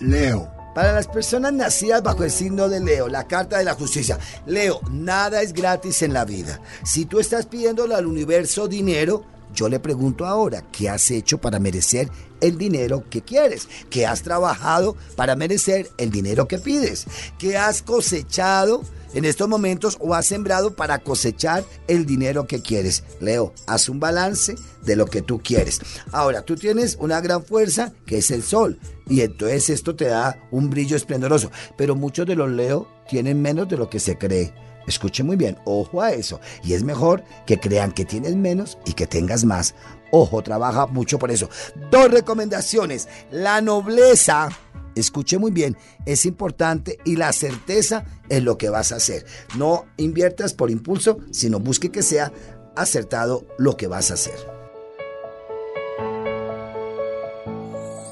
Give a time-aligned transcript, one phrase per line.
[0.00, 0.50] Leo.
[0.74, 4.18] Para las personas nacidas bajo el signo de Leo, la carta de la justicia.
[4.44, 6.60] Leo, nada es gratis en la vida.
[6.84, 9.24] Si tú estás pidiéndole al universo dinero,
[9.54, 13.68] yo le pregunto ahora, ¿qué has hecho para merecer el dinero que quieres?
[13.88, 17.06] ¿Qué has trabajado para merecer el dinero que pides?
[17.38, 18.82] ¿Qué has cosechado?
[19.14, 23.04] en estos momentos o has sembrado para cosechar el dinero que quieres.
[23.20, 25.80] Leo, haz un balance de lo que tú quieres.
[26.12, 30.38] Ahora, tú tienes una gran fuerza que es el sol y entonces esto te da
[30.50, 34.52] un brillo esplendoroso, pero muchos de los Leo tienen menos de lo que se cree.
[34.86, 36.40] Escuche muy bien, ojo a eso.
[36.62, 39.74] Y es mejor que crean que tienes menos y que tengas más.
[40.10, 41.48] Ojo, trabaja mucho por eso.
[41.90, 43.08] Dos recomendaciones.
[43.30, 44.48] La nobleza
[44.94, 49.26] escuche muy bien, es importante y la certeza en lo que vas a hacer.
[49.56, 52.32] No inviertas por impulso, sino busque que sea
[52.76, 54.54] acertado lo que vas a hacer.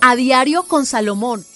[0.00, 1.46] A diario con Salomón